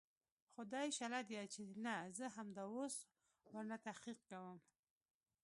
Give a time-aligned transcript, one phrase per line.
[0.53, 2.95] خو دى شله ديه چې نه زه همدا اوس
[3.51, 4.59] ورنه تحقيق کوم.